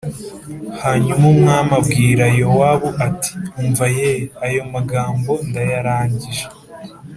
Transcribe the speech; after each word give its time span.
Hanyuma 0.83 1.23
umwami 1.33 1.71
abwira 1.79 2.25
Yowabu 2.39 2.89
ati 3.07 3.31
“Umva 3.61 3.85
ye, 3.97 4.11
ayo 4.45 4.61
magambo 4.73 5.31
ndayarangije. 5.47 6.43